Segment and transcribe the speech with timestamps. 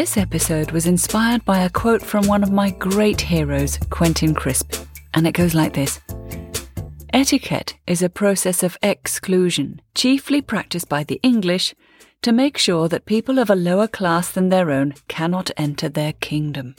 [0.00, 4.86] This episode was inspired by a quote from one of my great heroes, Quentin Crisp,
[5.12, 6.00] and it goes like this
[7.12, 11.74] Etiquette is a process of exclusion, chiefly practiced by the English
[12.22, 16.14] to make sure that people of a lower class than their own cannot enter their
[16.14, 16.76] kingdom.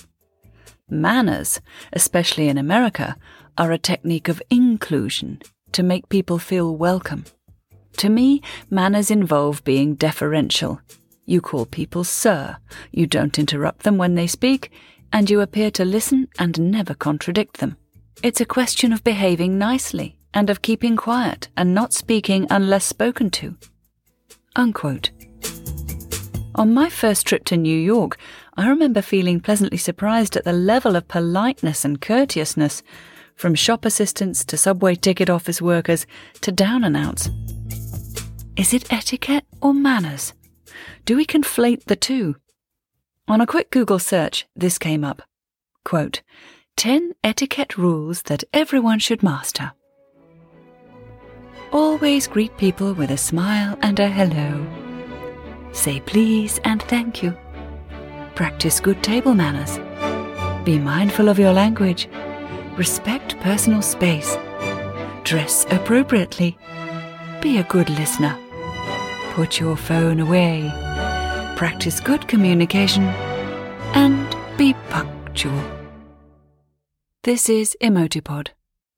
[0.90, 1.62] Manners,
[1.94, 3.17] especially in America,
[3.55, 7.26] are a technique of inclusion to make people feel welcome.
[7.98, 8.41] To me,
[8.72, 10.81] manners involve being deferential.
[11.31, 12.58] You call people sir,
[12.91, 14.70] you don't interrupt them when they speak,
[15.13, 17.77] and you appear to listen and never contradict them.
[18.21, 23.30] It's a question of behaving nicely and of keeping quiet and not speaking unless spoken
[23.30, 23.55] to.
[24.57, 25.12] Unquote.
[26.55, 28.18] On my first trip to New York,
[28.57, 32.84] I remember feeling pleasantly surprised at the level of politeness and courteousness,
[33.38, 36.05] from shop assistants to subway ticket office workers
[36.41, 37.29] to down and outs.
[38.57, 40.34] Is it etiquette or manners?
[41.05, 42.36] Do we conflate the two?
[43.27, 45.22] On a quick Google search, this came up.
[45.86, 46.22] Quote,
[46.77, 49.72] 10 etiquette rules that everyone should master.
[51.72, 54.66] Always greet people with a smile and a hello.
[55.72, 57.38] Say please and thank you.
[58.36, 59.80] Practice good table manners.
[60.66, 62.10] Be mindful of your language.
[62.76, 64.38] Respect personal space.
[65.24, 66.58] Dress appropriately.
[67.42, 68.38] Be a good listener.
[69.31, 70.69] Put your phone away.
[71.56, 73.03] Practice good communication.
[73.94, 75.62] And be punctual.
[77.24, 78.50] This is Emotipod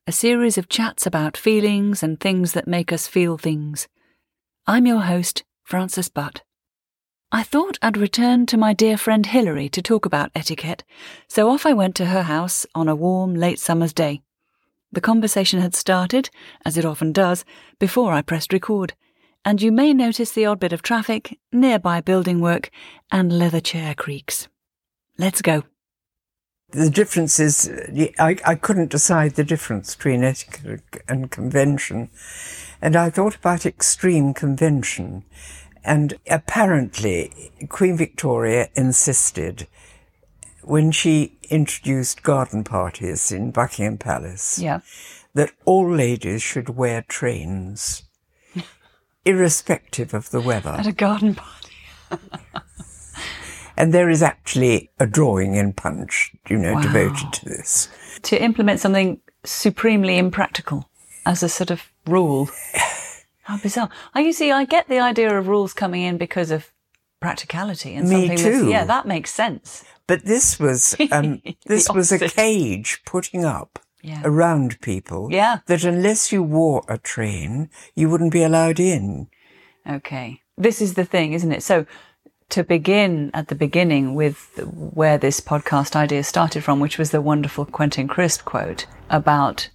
[0.06, 3.88] a series of chats about feelings and things that make us feel things.
[4.68, 6.42] I'm your host, Frances Butt.
[7.32, 10.84] I thought I'd return to my dear friend Hilary to talk about etiquette,
[11.30, 14.22] so off I went to her house on a warm, late summer's day.
[14.92, 16.30] The conversation had started,
[16.66, 17.46] as it often does,
[17.80, 18.94] before I pressed record,
[19.46, 22.70] and you may notice the odd bit of traffic, nearby building work,
[23.12, 24.48] and leather chair creaks.
[25.18, 25.64] Let's go
[26.74, 32.10] the difference is uh, I, I couldn't decide the difference between etiquette and convention.
[32.82, 35.24] And I thought about extreme convention.
[35.84, 39.68] And apparently, Queen Victoria insisted
[40.64, 44.80] when she introduced garden parties in Buckingham Palace yeah.
[45.34, 48.04] that all ladies should wear trains,
[49.26, 50.72] irrespective of the weather.
[50.72, 51.70] At a garden party.
[53.76, 56.82] And there is actually a drawing in Punch, you know, wow.
[56.82, 57.90] devoted to this.
[58.24, 60.90] To implement something supremely impractical
[61.26, 62.50] as a sort of rule.
[63.44, 63.90] How bizarre.
[64.14, 66.72] I you see, I get the idea of rules coming in because of
[67.20, 68.70] practicality and Me something too.
[68.70, 69.84] yeah, that makes sense.
[70.08, 74.22] But this was um, this was a cage putting up yeah.
[74.24, 75.30] around people.
[75.32, 75.60] Yeah.
[75.66, 79.28] That unless you wore a train, you wouldn't be allowed in.
[79.90, 80.42] Okay.
[80.58, 81.64] This is the thing, isn't it?
[81.64, 81.88] So
[82.50, 84.60] to begin at the beginning with
[84.94, 89.70] where this podcast idea started from, which was the wonderful Quentin Crisp quote about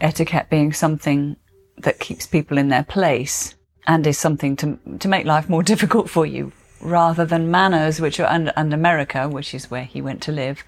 [0.00, 1.36] etiquette being something
[1.76, 3.54] that keeps people in their place
[3.86, 8.20] and is something to, to make life more difficult for you rather than manners, which
[8.20, 10.62] are, and, and America, which is where he went to live,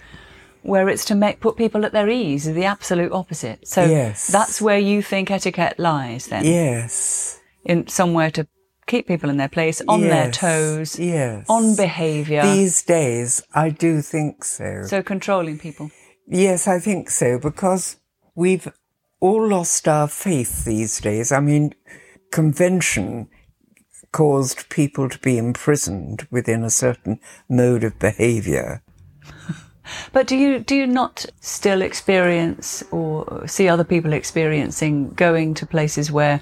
[0.62, 3.66] where it's to make, put people at their ease, is the absolute opposite.
[3.66, 4.26] So yes.
[4.26, 6.44] that's where you think etiquette lies then.
[6.44, 7.40] Yes.
[7.64, 8.46] In somewhere to
[8.86, 11.46] keep people in their place, on yes, their toes, yes.
[11.48, 12.42] on behaviour.
[12.42, 14.84] These days, I do think so.
[14.86, 15.90] So controlling people.
[16.26, 17.96] Yes, I think so, because
[18.34, 18.72] we've
[19.20, 21.32] all lost our faith these days.
[21.32, 21.74] I mean,
[22.32, 23.28] convention
[24.12, 28.82] caused people to be imprisoned within a certain mode of behaviour.
[30.12, 35.66] But do you do you not still experience or see other people experiencing going to
[35.66, 36.40] places where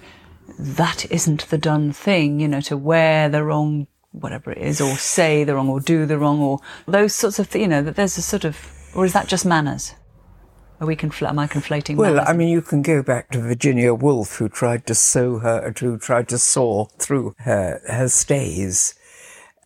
[0.58, 4.96] that isn't the done thing, you know, to wear the wrong, whatever it is, or
[4.96, 7.96] say the wrong, or do the wrong, or those sorts of, th- you know, that
[7.96, 8.56] there's a sort of,
[8.94, 9.94] or is that just manners?
[10.80, 11.97] Are we confl- am I conflating?
[11.97, 12.28] Well, manners?
[12.28, 15.98] I mean, you can go back to Virginia Woolf, who tried to sew her, who
[15.98, 18.94] tried to saw through her her stays.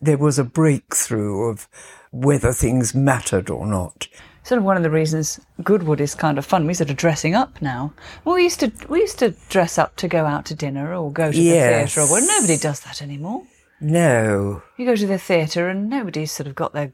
[0.01, 1.67] There was a breakthrough of
[2.11, 4.07] whether things mattered or not
[4.43, 6.65] sort of one of the reasons Goodwood is kind of fun.
[6.65, 7.93] We sort of dressing up now.
[8.25, 11.11] Well, we used to we used to dress up to go out to dinner or
[11.11, 11.93] go to yes.
[11.93, 12.11] the theatre.
[12.11, 13.43] Well, nobody does that anymore.
[13.79, 14.61] No.
[14.77, 16.93] You go to the theatre and nobody's sort of got their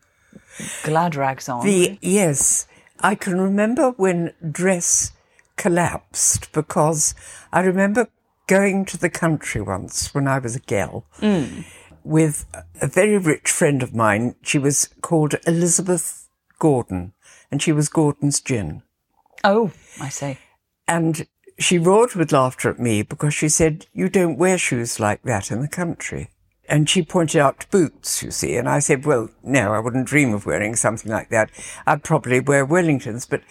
[0.83, 1.65] glad rags on.
[1.65, 2.67] The, yes,
[2.99, 5.11] I can remember when dress
[5.57, 7.13] collapsed because
[7.51, 8.07] I remember
[8.47, 11.05] going to the country once when I was a girl.
[11.19, 11.65] Mm.
[12.03, 12.45] With
[12.81, 14.35] a very rich friend of mine.
[14.41, 16.29] She was called Elizabeth
[16.59, 17.13] Gordon
[17.51, 18.83] and she was Gordon's gin.
[19.43, 19.71] Oh,
[20.01, 20.37] I see.
[20.87, 21.27] And
[21.59, 25.51] she roared with laughter at me because she said, You don't wear shoes like that
[25.51, 26.29] in the country.
[26.69, 30.33] and she pointed out boots, you see, and I said, well, no, I wouldn't dream
[30.33, 31.49] of wearing something like that.
[31.85, 33.41] I'd probably wear Wellingtons, but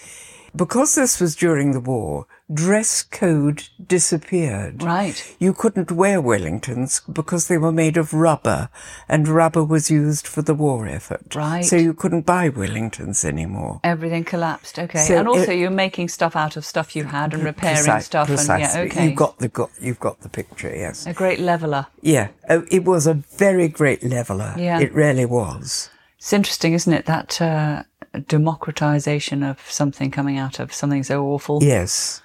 [0.56, 4.82] because this was during the war, dress code disappeared.
[4.82, 5.37] Right.
[5.38, 8.69] You couldn't wear Wellingtons because they were made of rubber,
[9.08, 11.35] and rubber was used for the war effort.
[11.35, 11.64] Right.
[11.64, 13.81] So you couldn't buy Wellingtons anymore.
[13.85, 14.79] Everything collapsed.
[14.79, 15.00] Okay.
[15.00, 18.02] So and also, it- you're making stuff out of stuff you had and repairing Preci-
[18.02, 18.29] stuff.
[18.29, 18.81] And precisely.
[18.82, 19.06] yeah, okay.
[19.09, 20.73] You've got the got, you've got the picture.
[20.75, 21.06] Yes.
[21.06, 21.87] a great leveler.
[22.00, 22.29] Yeah.
[22.49, 24.55] Oh, it was a very great leveler.
[24.56, 24.79] Yeah.
[24.81, 25.91] It really was.
[26.19, 27.06] It's interesting, isn't it?
[27.06, 27.82] That uh,
[28.20, 31.62] democratization of something coming out of something so awful.
[31.62, 32.22] Yes.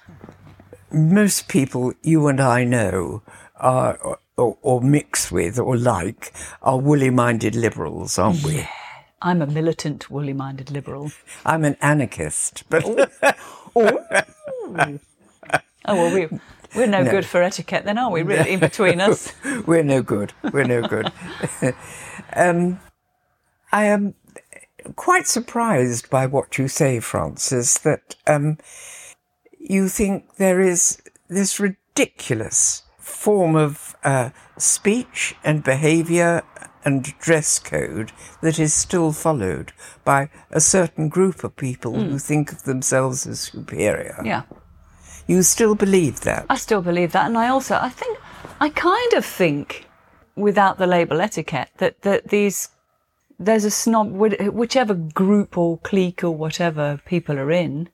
[0.90, 3.22] Most people you and I know
[3.56, 8.66] are, or, or, mix with or like are woolly minded liberals, aren't we?
[9.22, 11.12] I'm a militant, woolly-minded liberal.
[11.46, 12.84] I'm an anarchist, but
[15.84, 16.28] Oh well, we
[16.74, 18.22] we're no, good for etiquette, then, are we?
[18.22, 19.32] Really, in between us.
[19.66, 20.32] we're no good.
[20.52, 21.12] We're no good.
[22.32, 22.80] um,
[23.70, 24.14] I am
[24.96, 28.58] quite surprised by what you say, Frances, that um,
[29.58, 36.42] you think there is this ridiculous form of uh, speech and behaviour
[36.84, 39.72] and dress code that is still followed
[40.04, 44.20] by a certain group of people who think of themselves as superior.
[44.24, 44.42] Yeah.
[45.26, 46.46] You still believe that?
[46.50, 48.18] I still believe that, and I also I think
[48.60, 49.86] I kind of think,
[50.34, 52.70] without the label etiquette, that that these
[53.44, 57.88] there's a snob whichever group or clique or whatever people are in,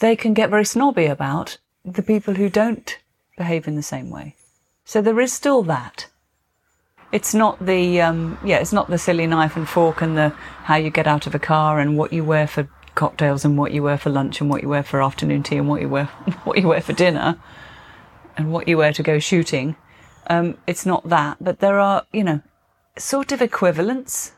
[0.00, 2.98] they can get very snobby about the people who don't
[3.36, 4.36] behave in the same way.
[4.84, 6.08] So there is still that.
[7.12, 10.30] It's not the um, yeah, it's not the silly knife and fork and the
[10.64, 13.72] how you get out of a car and what you wear for cocktails and what
[13.72, 16.04] you wear for lunch and what you wear for afternoon tea and what you wear
[16.44, 17.38] what you wear for dinner
[18.36, 19.76] and what you wear to go shooting.
[20.28, 22.40] Um, it's not that, but there are you know
[22.96, 24.32] sort of equivalents.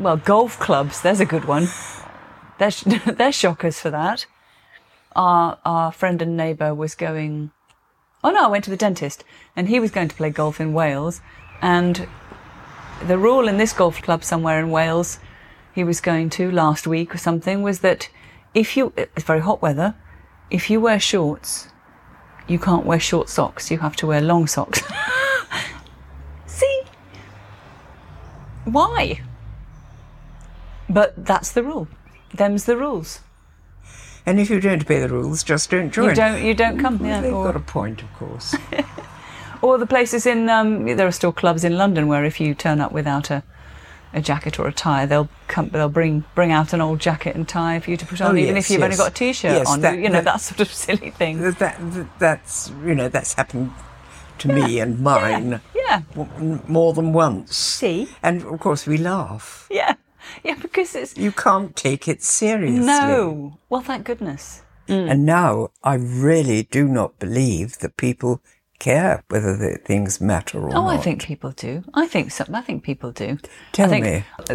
[0.00, 1.02] Well, golf clubs.
[1.02, 1.68] There's a good one.
[2.58, 4.24] They're sh- they're shockers for that.
[5.14, 7.50] Our our friend and neighbour was going.
[8.24, 9.24] Oh no, I went to the dentist,
[9.54, 11.20] and he was going to play golf in Wales,
[11.60, 12.08] and
[13.06, 15.18] the rule in this golf club somewhere in Wales,
[15.74, 18.08] he was going to last week or something, was that
[18.54, 19.94] if you it's very hot weather,
[20.50, 21.68] if you wear shorts,
[22.48, 23.70] you can't wear short socks.
[23.70, 24.82] You have to wear long socks.
[26.46, 26.82] See,
[28.64, 29.20] why?
[30.92, 31.88] But that's the rule.
[32.34, 33.20] Them's the rules.
[34.26, 36.10] And if you don't obey the rules, just don't join.
[36.10, 36.42] You don't.
[36.44, 37.04] You don't come.
[37.04, 38.54] Yeah, They've or- got a point, of course.
[39.62, 42.80] Or the places in um, there are still clubs in London where if you turn
[42.80, 43.42] up without a,
[44.14, 47.46] a jacket or a tie, they'll come, they'll bring bring out an old jacket and
[47.46, 49.52] tie for you to put on, Oh, even yes, if you've only got a t-shirt
[49.52, 49.82] Yes, on.
[49.82, 51.40] that- you know that- that, sort of silly thing.
[51.42, 51.78] that, that,
[52.18, 53.70] that's you know that's happened
[54.38, 57.54] to me and mine Yeah, w- more than once.
[57.54, 58.08] See?
[58.22, 59.66] and of course we laugh.
[59.70, 59.96] yeah,
[60.44, 60.54] yeah.
[60.60, 62.84] Because it's You can't take it seriously.
[62.84, 63.58] no.
[63.68, 64.62] Well, thank goodness.
[64.88, 65.10] Mm.
[65.10, 68.40] And now I really do not believe that people
[68.80, 70.84] care whether the things matter or Oh, not.
[70.84, 71.84] Oh, I think people do.
[71.94, 72.44] I think so.
[72.52, 73.38] I think people do.
[73.72, 74.04] Tell I think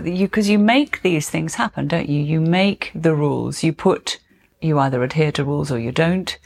[0.03, 0.11] me.
[0.19, 2.21] you because you make these things happen, don't you?
[2.21, 3.63] You make the rules.
[3.63, 4.19] You put
[4.61, 6.37] you either adhere to rules or you don't.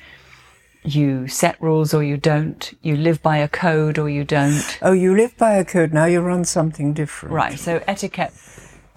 [0.84, 2.72] You set rules or you don't.
[2.82, 4.78] You live by a code or you don't.
[4.82, 5.94] Oh, you live by a code.
[5.94, 7.34] Now you're on something different.
[7.34, 7.60] Right.
[7.60, 8.34] So etiquette.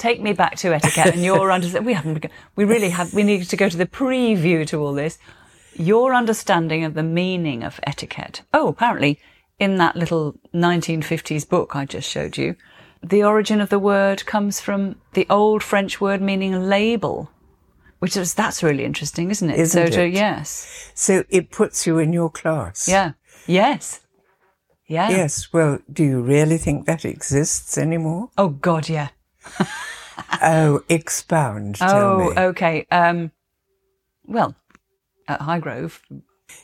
[0.02, 1.80] Take me back to etiquette, and your under.
[1.80, 2.26] We haven't.
[2.56, 3.14] We really have.
[3.14, 5.16] We need to go to the preview to all this.
[5.74, 8.42] Your understanding of the meaning of etiquette.
[8.52, 9.20] Oh, apparently,
[9.60, 12.56] in that little 1950s book I just showed you,
[13.00, 17.30] the origin of the word comes from the old French word meaning label,
[18.00, 19.56] which is that's really interesting, isn't it?
[19.60, 20.14] Isn't so to it?
[20.14, 22.88] yes, So it puts you in your class.
[22.88, 23.12] yeah,
[23.46, 24.00] yes,
[24.88, 25.10] yeah.
[25.10, 25.52] Yes.
[25.52, 28.30] Well, do you really think that exists anymore?
[28.36, 29.10] Oh God, yeah.
[30.42, 31.76] Oh, expound.
[31.76, 32.86] Tell Oh, okay.
[32.90, 33.30] Um,
[34.26, 34.54] well,
[35.28, 36.00] at Highgrove,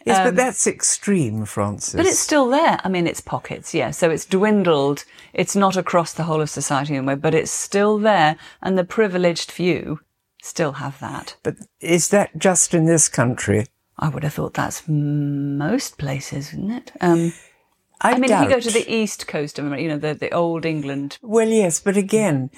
[0.04, 1.94] yes, but that's extreme, Frances.
[1.94, 2.80] um, but it's still there.
[2.82, 3.90] I mean, it's pockets, yeah.
[3.92, 5.04] So it's dwindled.
[5.32, 9.50] It's not across the whole of society anyway, but it's still there, and the privileged
[9.50, 10.00] few
[10.42, 11.36] still have that.
[11.42, 13.66] But is that just in this country?
[13.98, 16.92] I would have thought that's most places, isn't it?
[17.00, 17.32] Um,
[18.00, 18.44] I, I mean, doubt.
[18.44, 21.18] if you go to the east coast of America, you know, the, the old England,
[21.20, 22.50] Well, yes, but again,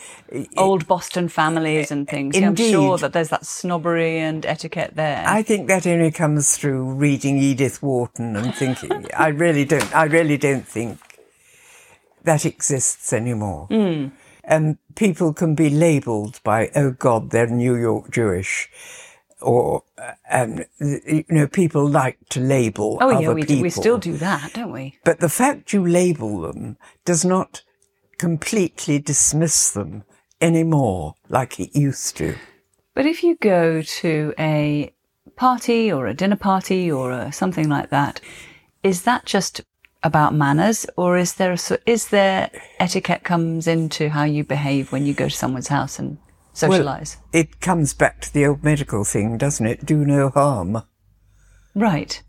[0.56, 5.24] old Boston families and things, yeah, I'm sure that there's that snobbery and etiquette there.
[5.26, 9.06] I think that only comes through reading Edith Wharton and thinking.
[9.16, 9.94] I really don't.
[9.96, 10.98] I really don't think
[12.24, 13.66] that exists anymore.
[13.66, 14.08] Hmm.
[14.44, 18.68] And people can be labelled by, oh God, they're New York Jewish,
[19.42, 19.84] or
[20.30, 24.16] um, you know, people like to label oh, other yeah, we, do, we still do
[24.18, 24.98] that, don't we?
[25.04, 27.62] But the fact you label them does not
[28.18, 30.04] completely dismiss them
[30.40, 32.36] anymore like it used to.
[32.94, 34.92] But if you go to a
[35.36, 38.20] party or a dinner party or a, something like that,
[38.82, 39.62] is that just
[40.02, 45.04] about manners, or is there a, is there etiquette comes into how you behave when
[45.04, 46.18] you go to someone's house and
[46.52, 47.16] socialize?
[47.32, 49.84] It comes back to the old medical thing, doesn't it?
[49.86, 50.82] Do no harm.
[51.74, 52.22] right.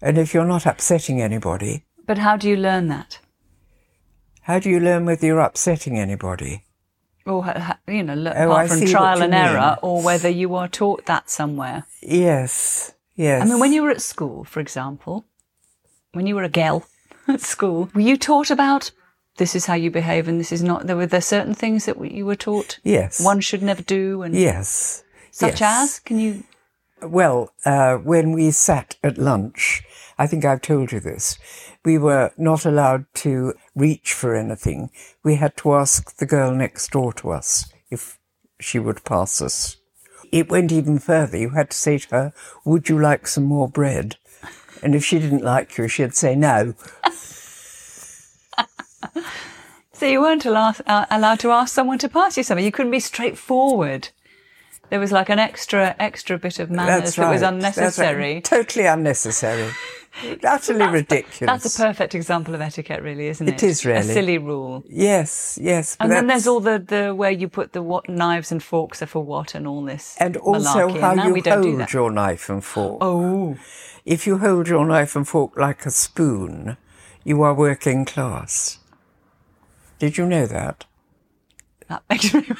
[0.00, 3.18] And if you're not upsetting anybody, But how do you learn that?
[4.42, 6.64] how do you learn whether you're upsetting anybody?
[7.26, 7.44] Or
[7.86, 11.04] you know, look, Oh, I apart from trial and error, or whether you are taught
[11.06, 11.84] that somewhere.
[12.00, 13.42] Yes, yes.
[13.42, 15.26] I mean, when you were at school, for example,
[16.12, 16.86] when you were a girl
[17.28, 18.90] at school, were you taught about
[19.38, 20.86] this is how you behave and this is not?
[20.86, 23.24] There were there certain things that you were taught Yes.
[23.24, 25.02] one should never do, and Yes.
[25.30, 25.94] such yes.
[25.94, 26.44] as can you?
[27.00, 29.82] Well, uh, when we sat at lunch,
[30.18, 31.38] I think I've told you this,
[31.84, 34.90] we were not allowed to reach for anything.
[35.22, 38.18] We had to ask the girl next door to us if
[38.60, 39.76] she would pass us.
[40.32, 41.38] It went even further.
[41.38, 42.32] You had to say to her,
[42.64, 44.16] Would you like some more bread?
[44.82, 46.74] And if she didn't like you, she'd say no.
[49.92, 52.64] So you weren't allowed, uh, allowed to ask someone to pass you something.
[52.64, 54.10] You couldn't be straightforward.
[54.90, 57.32] There was like an extra extra bit of manners That's that right.
[57.32, 57.56] was That's right.
[57.56, 58.40] unnecessary.
[58.40, 59.70] Totally unnecessary.
[60.42, 61.62] Utterly ridiculous.
[61.62, 63.54] That's a perfect example of etiquette, really, isn't it?
[63.54, 64.82] It is really a silly rule.
[64.88, 65.96] Yes, yes.
[66.00, 69.06] And then there's all the, the where you put the what knives and forks are
[69.06, 70.16] for what and all this.
[70.18, 71.00] And also malarkey.
[71.00, 72.98] how And you hold your knife and fork.
[73.00, 73.58] Oh,
[74.04, 76.78] If you hold your knife and fork like a spoon,
[77.24, 78.77] you are working class.
[79.98, 80.84] Did you know that?
[81.88, 82.46] that makes me.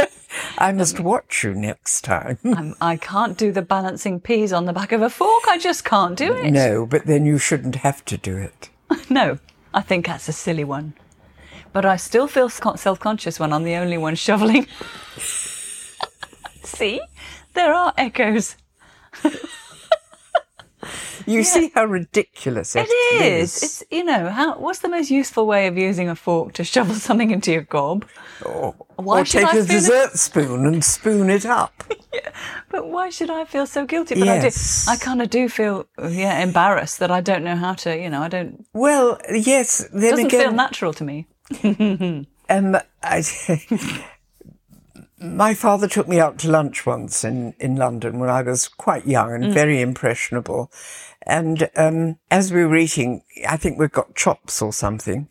[0.58, 2.38] I must watch you next time.
[2.44, 5.44] I'm, I can't do the balancing peas on the back of a fork.
[5.48, 6.50] I just can't do it.
[6.50, 8.70] no, but then you shouldn't have to do it.
[9.08, 9.38] No,
[9.74, 10.94] I think that's a silly one.
[11.72, 14.66] But I still feel self conscious when I'm the only one shoveling.
[16.62, 17.00] See,
[17.54, 18.56] there are echoes.
[21.26, 23.62] You see how ridiculous It is.
[23.62, 24.58] It's It's you know how.
[24.58, 28.04] What's the most useful way of using a fork to shovel something into your gob?
[28.44, 31.84] Or, Why or take I a dessert spoon and spoon it up.
[32.70, 34.14] But why should I feel so guilty?
[34.14, 34.88] But Yes.
[34.88, 35.00] I do.
[35.02, 37.94] I kind of do feel yeah embarrassed that I don't know how to.
[37.96, 38.64] You know, I don't.
[38.72, 39.86] Well, yes.
[39.92, 41.26] Then Doesn't again, feel natural to me.
[42.48, 43.22] Um, I,
[45.22, 49.06] my father took me out to lunch once in, in London when I was quite
[49.06, 50.70] young and very impressionable.
[51.26, 55.28] And um, as we were eating, I think we got chops or something.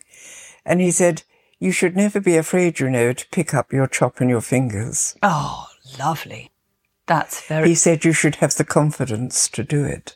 [0.66, 1.24] And he said,
[1.60, 5.16] You should never be afraid, you know, to pick up your chop in your fingers.
[5.22, 5.68] Oh,
[6.00, 6.52] lovely.
[7.08, 10.16] That's very He said you should have the confidence to do it.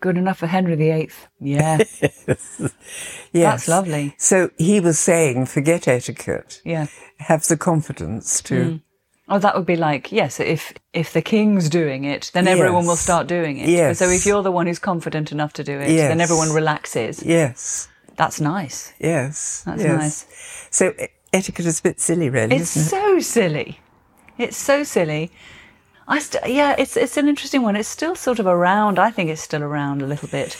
[0.00, 1.10] good enough for Henry VIII.
[1.40, 1.78] Yeah,
[3.32, 3.68] Yes.
[3.68, 4.14] lovely.
[4.18, 6.60] So he was saying, forget etiquette.
[6.64, 6.86] yeah.
[7.18, 8.80] Have the confidence to.
[9.30, 10.40] Oh, that would be like yes.
[10.40, 13.68] If if the king's doing it, then everyone will start doing it.
[13.68, 13.98] Yes.
[13.98, 17.22] So if you're the one who's confident enough to do it, then everyone relaxes.
[17.22, 17.88] Yes.
[18.16, 18.92] That's nice.
[18.98, 19.62] Yes.
[19.66, 19.98] That's yes.
[19.98, 20.26] nice.
[20.70, 20.92] So
[21.32, 23.02] etiquette is a bit silly, really, It's isn't it?
[23.02, 23.80] so silly.
[24.38, 25.30] It's so silly.
[26.06, 27.76] I st- yeah, it's it's an interesting one.
[27.76, 28.98] It's still sort of around.
[28.98, 30.56] I think it's still around a little bit.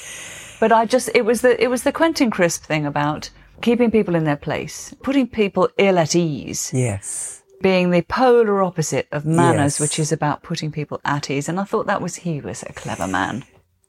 [0.60, 3.30] But I just it was the it was the Quentin Crisp thing about
[3.62, 7.37] keeping people in their place, putting people ill at ease, Yes.
[7.60, 9.80] Being the polar opposite of manners, Yes.
[9.80, 11.48] which is about putting people at ease.
[11.48, 13.44] And I thought that was he was a clever man.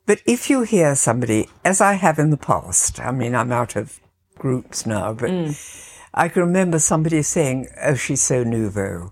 [0.05, 3.75] But if you hear somebody, as I have in the past, I mean, I'm out
[3.75, 3.99] of
[4.37, 5.85] groups now, but Mm.
[6.13, 9.11] I can remember somebody saying, oh, she's so nouveau.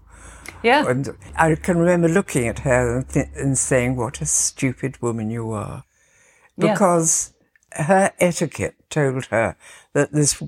[0.63, 0.87] Yeah.
[0.89, 5.29] And I can remember looking at her and, th- and saying, what a stupid woman
[5.29, 5.83] you are.
[6.57, 6.73] Yeah.
[6.73, 7.33] Because
[7.73, 9.55] her etiquette told her
[9.93, 10.41] that this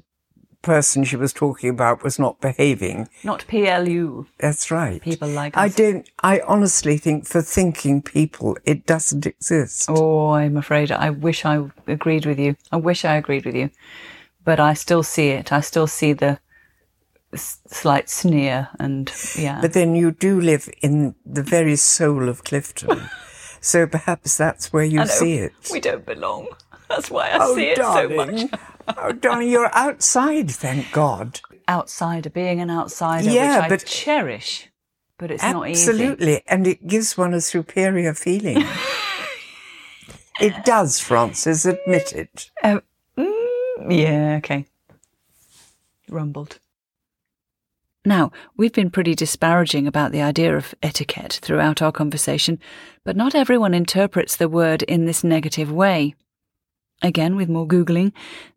[0.62, 3.08] person she was talking about was not behaving.
[3.24, 4.26] Not PLU.
[4.40, 5.02] That's right.
[5.02, 9.90] People like I don't, I honestly think for thinking people, it doesn't exist.
[9.90, 12.56] Oh, I'm afraid I wish I agreed with you.
[12.72, 13.70] I wish I agreed with you.
[14.44, 15.52] But I still see it.
[15.52, 16.40] I still see the
[17.36, 19.62] slight sneer and yeah.
[19.62, 23.10] But then you do live in the very soul of Clifton.
[23.62, 25.54] so perhaps that's where you see it.
[25.72, 26.48] We don't belong.
[26.90, 28.52] That's why I see it so much.
[28.98, 31.40] oh, darling, you're outside, thank God.
[31.68, 34.66] Outsider, being an outsider, Yeah, which I but- cherish.
[35.18, 35.90] But it's not easy.
[35.92, 36.42] Absolutely.
[36.48, 38.64] And it gives one a superior feeling.
[40.40, 42.50] it does, Frances, admit it.
[42.64, 42.80] Uh,
[43.18, 43.36] mm,
[43.90, 44.66] yeah, okay.
[46.08, 46.60] Rumbled.
[48.06, 52.58] Now, we've been pretty disparaging about the idea of etiquette throughout our conversation,
[53.04, 56.16] but not everyone interprets the word in this negative way.
[57.02, 58.12] Again, with more Googling,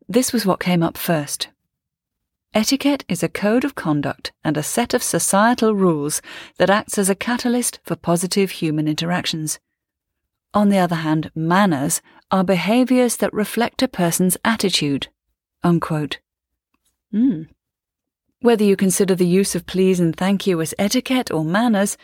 [0.08, 1.49] this was what came up first.
[2.54, 6.20] Etiquette is a code of conduct and a set of societal rules
[6.58, 9.58] that acts as a catalyst for positive human interactions.
[10.52, 15.08] On the other hand, manners are behaviours that reflect a person's attitude.
[17.14, 17.49] Mm.
[18.40, 21.96] Whether you consider the use of please and thank you as etiquette or manners,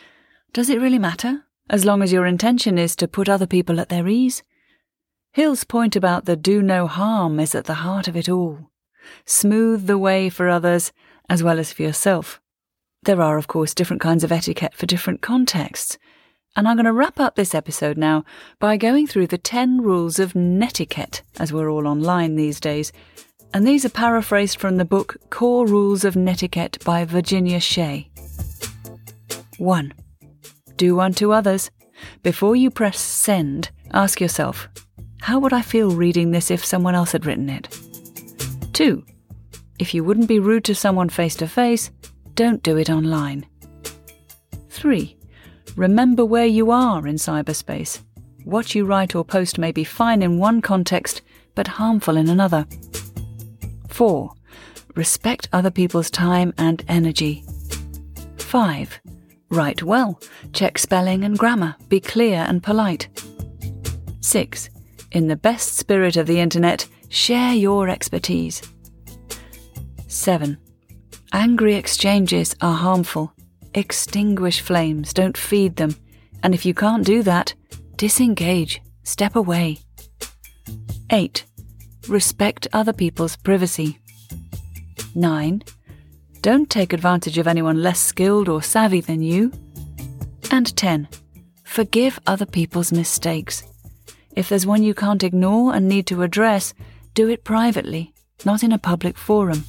[0.51, 3.89] does it really matter, as long as your intention is to put other people at
[3.89, 4.41] their ease?
[5.31, 8.71] Hill's point about the do no harm is at the heart of it all.
[9.25, 10.91] Smooth the way for others
[11.29, 12.41] as well as for yourself.
[13.03, 15.99] There are, of course, different kinds of etiquette for different contexts,
[16.55, 18.25] and I'm going to wrap up this episode now
[18.57, 22.91] by going through the 10 rules of netiquette, as we're all online these days.
[23.53, 28.09] And these are paraphrased from the book Core Rules of Netiquette by Virginia Shea.
[29.57, 29.93] 1.
[30.75, 31.69] Do unto others.
[32.23, 34.67] Before you press send, ask yourself,
[35.21, 37.69] how would I feel reading this if someone else had written it?
[38.73, 39.03] 2.
[39.79, 41.91] If you wouldn't be rude to someone face to face,
[42.35, 43.45] don't do it online.
[44.69, 45.15] 3.
[45.75, 48.01] Remember where you are in cyberspace.
[48.43, 51.21] What you write or post may be fine in one context,
[51.55, 52.65] but harmful in another.
[53.89, 54.31] 4.
[54.95, 57.43] Respect other people's time and energy.
[58.37, 58.99] 5.
[59.49, 60.19] Write well.
[60.53, 61.75] Check spelling and grammar.
[61.89, 63.07] Be clear and polite.
[64.21, 64.69] 6.
[65.11, 68.61] In the best spirit of the internet, share your expertise.
[70.07, 70.57] 7.
[71.33, 73.33] Angry exchanges are harmful.
[73.73, 75.95] Extinguish flames, don't feed them.
[76.43, 77.53] And if you can't do that,
[77.95, 79.79] disengage, step away.
[81.09, 81.43] 8.
[82.07, 83.99] Respect other people's privacy.
[85.15, 85.63] 9.
[86.41, 89.51] Don't take advantage of anyone less skilled or savvy than you.
[90.51, 91.07] And 10.
[91.63, 93.63] Forgive other people's mistakes.
[94.39, 96.73] If there's one you can't ignore and need to address,
[97.13, 98.13] do it privately,
[98.45, 99.65] not in a public forum.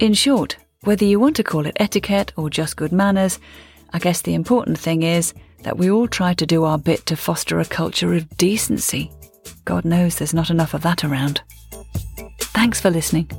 [0.00, 3.38] In short, whether you want to call it etiquette or just good manners,
[3.92, 7.14] I guess the important thing is that we all try to do our bit to
[7.14, 9.12] foster a culture of decency.
[9.66, 11.42] God knows there's not enough of that around.
[12.54, 13.30] Thanks for listening.